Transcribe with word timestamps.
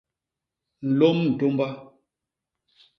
Nlôm 0.87 1.17
ntômba. 1.29 1.67